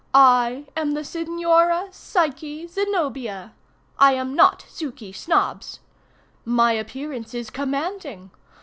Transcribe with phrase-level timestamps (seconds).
[0.15, 3.53] I am the Signora Psyche Zenobia.
[3.99, 5.79] I am not Suky Snobbs.
[6.43, 8.31] My appearance is commanding.